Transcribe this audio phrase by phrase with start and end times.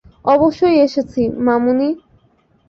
[0.25, 1.89] অবশ্যই এসেছি, মামুনি।